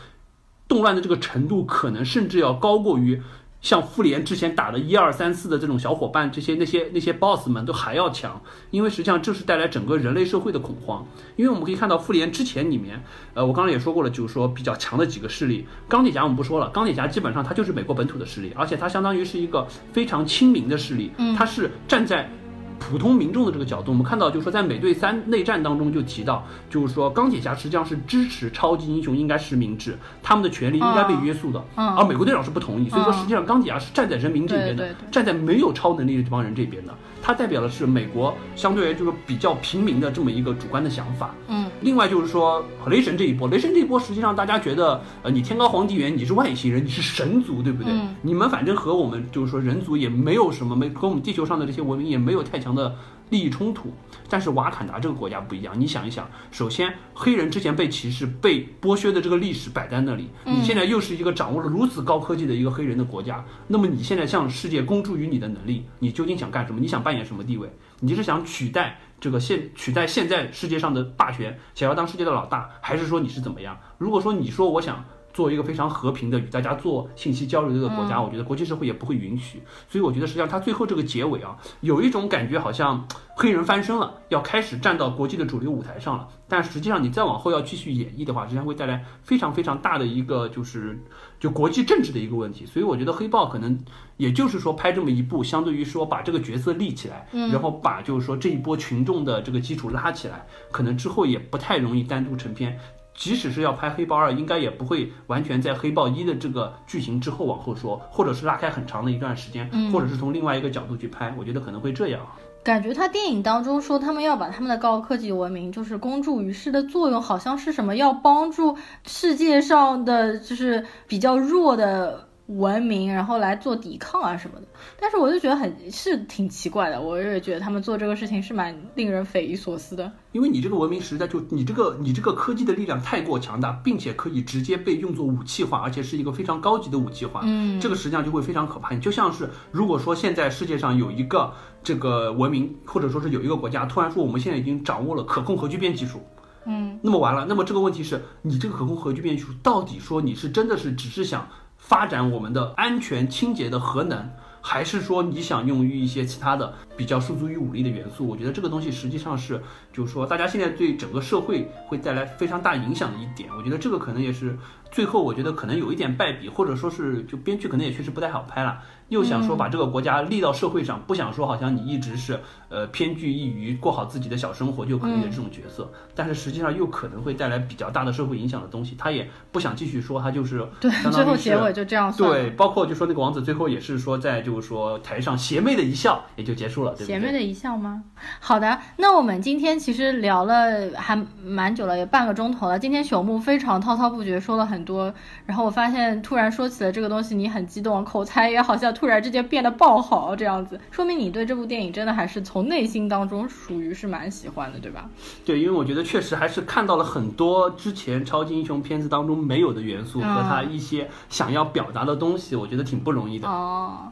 [0.68, 3.22] 动乱的这个程度可能甚至要高过于。
[3.62, 8.42] 像复联之前打的一二三四的这种小伙伴，这些那些那些 boss 们都还要强，
[8.72, 11.06] 因为实际上这是带来整个人类社会的恐慌。
[11.36, 22.32] 因为我们可以看到复联之前里面，呃，我刚刚也说过了，就是说比较强的几个势力，钢铁侠我们不说了，钢铁侠基本上它就是美国本土的势力，而且它相当于是一个非常亲民的势力，它是站在。
[22.80, 36.94] 普通民众的这个角度，我们看到，就是说，在美队三内战当中就提到，就是说，钢铁侠实际上是支持超级英雄应该实名制，他们的权利应该被约束的，而美国队长是不同意，所以说，实际上钢铁侠是站在人民这边的，站在没有超能力的这帮人这边的。
[37.22, 41.36] 它代表的是美国相对于就是比较平民的这么一个主观的想法。
[41.48, 47.94] 嗯，另外就是说雷神这一波，雷神这一波实际上大家觉得，呃，你天高皇帝远，你是外星人，你是神族，对不对？
[48.22, 52.96] 你们反正和我们就是说人族也没有什么，没和我们地球上的这些文明也没有太强的
[53.30, 53.94] 利益冲突。
[54.30, 66.80] 但是瓦坎达这个国家不一样，你想一想，首先黑人之前被歧视、被剥削的这个历史摆在那里，你现在又是一个掌握了如此高科技的一个黑人的国家，那么你现在向世界公诸于你的能力，你究竟想干什么？
[66.80, 67.70] 你想扮演什么地位？
[68.00, 73.78] 你是想取代这个现取代现在世界上的霸权，想要当世界的老大，还是说你是怎么样？
[73.98, 75.04] 如果说你说我想。
[75.34, 79.62] 作为一个非常和平的与大家做信息交流的一个国家，我觉得国际社会也不会允许。
[79.88, 86.28] 所以我觉得实际上他最后这个结尾啊，有一种感觉好像黑人翻身了，要开始站到国际的主流舞台上了。
[86.48, 91.00] 但实际上你再往后要继续演绎的话，实际上会带来非常非常大的一个就是
[91.40, 92.66] 就国际政治的一个问题。
[92.66, 93.78] 所以我觉得黑豹可能
[94.18, 102.80] 也就是说拍这么一部，相对于说把这个角色立起来，然后把就是说这一波群众的这个基础拉起来，可能之后也不太容易单独成片。
[103.20, 112.22] 即使是要拍黑豹二，应该也不会完全在黑豹一的这个剧情之后往后说，或者是拉开很长的一段时间，或者是从另外一个角度去拍，我觉得可能会这样。
[112.64, 122.29] 感觉他电影当中说他们要把他们的高科技文明就是公诸于世的作用，好像是什么要帮助世界上的就是比较弱的。
[122.50, 124.68] 文明，然后来做抵抗啊什么的，
[125.00, 130.12] 但是我就觉得很是挺奇怪的，我也觉得他们做这个事情是蛮令人匪夷所思的。
[130.32, 137.42] 因为你这个文明实在就你这个你这个科技的力量太过强大，并且可以直接被用作武器化，而且是一个非常高级的武器化。
[137.44, 138.96] 嗯，这个实际上就会非常可怕。
[138.96, 141.54] 你就像是如果说现在世界上有一个
[141.84, 146.20] 这个文明，或者说是有一个国家突然说我们现在已经掌握了可控核聚变技术，
[146.66, 151.48] 嗯，那么完了，那么这个问题是你这个可控核聚变技术到底说你是真的是只是想。
[151.80, 154.30] 发展我们的安全清洁的核能，
[154.62, 158.28] 还是说你想用于一些其他的比较涉足于武力的元素？
[158.28, 159.60] 我觉得这个东西实际上是，
[159.92, 163.50] 就是说大家现在对整个社会会带来非常大影响的一点。
[163.58, 164.56] 我觉得这个可能也是
[164.92, 168.80] 最后，我觉得可能有一点败笔，或者说是就编剧可能也确实不太好拍了。
[169.10, 188.04] 又想说把这个国家立到社会上，不想说好像你一直是呃偏居一隅，过好自己的小生活就可以的这种角色，但是实际上又可能会带来比较大的社会影响的东西，他也不想继续说，他就是对，最后结尾就这样对，包括就说那个王子最后也是说在就是说台上邪魅的一笑也就结束了，邪魅的一笑吗？
[188.40, 192.78] 好的，那我们今天其实聊了还蛮久了，也半个钟头了。
[192.78, 195.14] 今天朽木非常滔滔不绝说了很多，
[195.46, 198.90] 然后我发现突然说起了这个东西，你很激动，口才也好像。
[199.00, 205.08] 突然之间变得爆好，这样子说明你对这部电影真的还是从内心当中属于是蛮喜欢的，对吧？
[205.46, 213.48] 对，因为我觉得确实还是看到了很多之前超级英雄片子当中没有的元素和他一些想要表达的东西，我觉得挺不容易的。
[213.48, 214.12] 哦，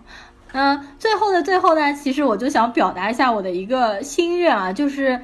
[0.53, 5.19] 嗯，最后的最后呢，其实我就想表达一下我的一个心愿啊，就是。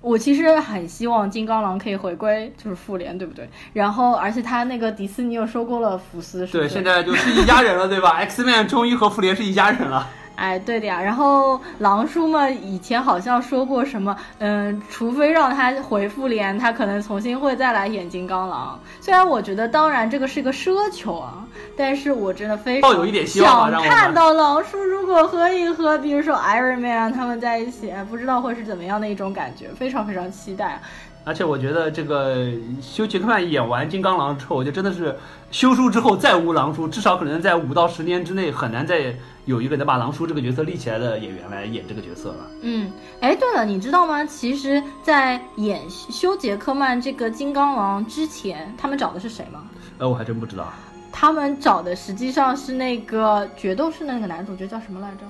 [0.00, 3.48] 我其实很希望金刚狼可以回归，就是复联，对不对？
[3.72, 8.10] 然后，而且他那个迪士尼又收购了福斯，对，现在就是一家人了，对吧？
[8.24, 10.08] X Man 终于和复联是一家人了。
[10.38, 11.02] 哎，对的呀。
[11.02, 18.78] 然后狼叔嘛，以前好像说过什么，嗯，除非让他回复联，他可能重新会再来演金刚狼。
[19.00, 21.44] 虽然我觉得，当然这个是个奢求啊，
[21.76, 22.90] 但是我真的非常
[23.26, 30.80] 想看到狼叔如果可以和，比如说 Iron Man 他们在一起，不知道会是怎么样的一种感觉，非常非常期待。
[31.28, 32.48] 而且我觉得这个
[32.80, 35.14] 休杰克曼演完金刚狼之后，我就真的是
[35.50, 39.14] 休书之后再无狼叔，至少可能在五到十年之内很难再。
[39.44, 42.36] 有一个能把狼叔这个角色立起来的演员来演这个角色了。
[42.60, 44.22] 嗯，哎，对了，你知道吗？
[44.22, 49.62] 其实，在演休杰克曼这个金刚狼之前，他们找的是谁吗？
[49.96, 50.70] 呃，我还真不知道。
[51.10, 55.24] 他们找的实际上是那个决斗士那个男主角叫什么来着？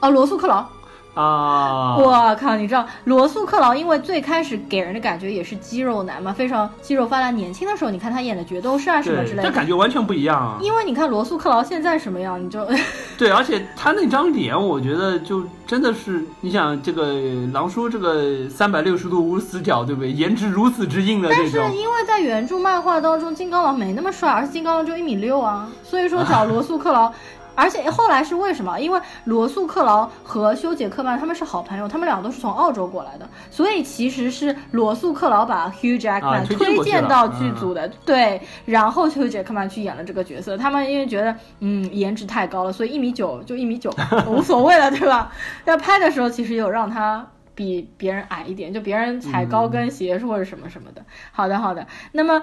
[0.00, 0.66] 哦，罗素克劳。
[1.14, 1.96] 啊！
[1.96, 7.30] 我靠，你知道罗素克劳，因为最开始给人的感觉也是肌肉男嘛，非常肌肉发达。
[7.30, 10.58] 年轻的时候，你看他演的决斗士啊什么之类的，这感觉完全不一样啊。
[10.60, 12.66] 因为你看罗素克劳现在什么样，你就
[13.16, 17.20] 对，而且他那张脸，我觉得就真的是，你想这个
[17.52, 20.10] 狼叔这个三百六十度无死角，对不对？
[20.10, 27.12] 颜值如此之硬的但是因为在原著漫画当中，金刚狼没那么帅，而且金刚狼就一米六啊，所以说找罗素克劳。
[27.54, 28.78] 而且后来是为什么？
[28.78, 40.56] 因为罗素克劳和休杰克曼他们是好朋友，他们俩都是从澳洲过来的，所以其实是罗素克劳把 Hugh Jackman 推荐到剧组的，对，然后休杰克曼去演了这个角色。
[40.56, 43.94] 他们因为觉得，嗯，颜值太高了，所以一米九就一米九，
[44.26, 45.30] 无所谓了，对吧？
[45.64, 51.02] 要拍的时候其实有让他比别人矮一点，就别人踩高跟鞋或者什么什么的。
[51.32, 52.42] 好的，好的，那么。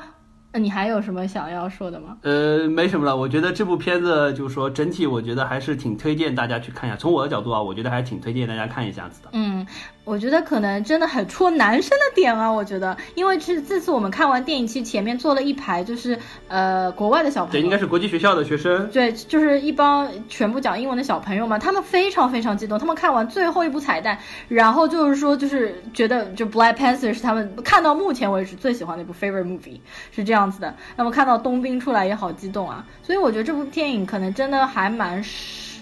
[0.53, 2.17] 那你还有什么想要说的吗？
[2.23, 3.15] 呃，没什么了。
[3.15, 6.97] 我觉得这部片子就是说整体，我觉得还是挺推荐大家去看一下。
[6.97, 9.29] 从我的角度啊，我觉得还是挺推荐大家看一下子的。
[9.33, 9.65] 嗯。
[10.03, 12.51] 我觉得可能真的很戳男生的点啊！
[12.51, 29.79] 我觉得，因为是这次我们看完电影，其实前面坐了一排，就是呃国外的小朋友，对，应该是国际学校的学生，对，就是一帮全部讲英文的小朋友嘛，他们非常非常激动，他们看完最后一部彩蛋，然后就是说，就是觉得就 Black Panther 是他们看到目前为止最喜欢的一部 favorite movie，
[30.11, 30.73] 是这样子的。
[30.95, 32.85] 那么看到冬兵出来也好激动啊！
[33.03, 35.81] 所以我觉得这部电影可能真的还蛮适。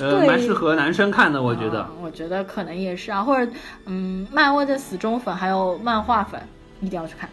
[0.00, 1.86] 呃，蛮适合男生看的，我觉得。
[2.00, 3.52] 我觉得可能也是啊，或者，
[3.84, 6.40] 嗯，漫威的死忠粉还有漫画粉
[6.80, 7.28] 一定要去看。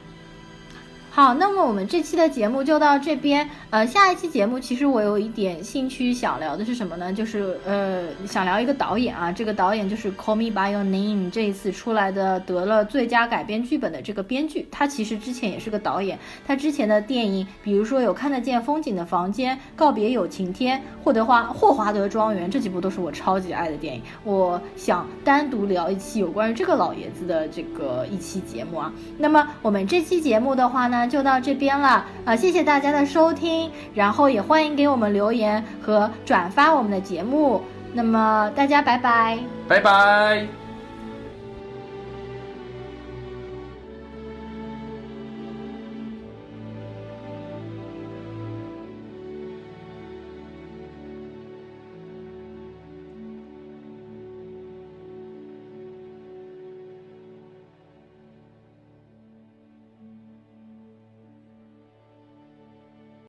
[1.12, 3.50] 好，那么我们这期的节目就到这边。
[3.72, 7.12] 呃，下一期节目其实我有一点兴趣想聊的是什么呢？
[7.12, 14.68] 就是呃，想聊一个导演啊，这个导演就是《Call Me by Your Name》这一次出来的得了最佳改编剧本的这个编剧。
[14.72, 24.02] 他其实之前也是个导演，他之前的电影，比如说有《看得见风景的房间》《告别有晴天》《霍德华霍华德庄园》这几部都是我超级爱的电影。
[24.24, 28.94] 我想单独聊一期有关于这个老爷子的这个一期节目啊。
[29.18, 30.99] 那么我们这期节目的话呢？
[31.08, 32.36] 就到这边了啊！
[32.36, 37.62] 谢谢大家的收听，然后也欢迎给我们留言和转发我们的节目。
[37.94, 40.59] 那么大家拜拜，拜拜。